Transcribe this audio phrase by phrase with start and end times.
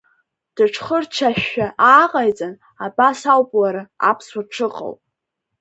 [0.55, 2.53] Дыҽхырччашәа ааҟаиҵан,
[2.85, 4.93] абас ауп уара, аԥсуа дшыҟоу…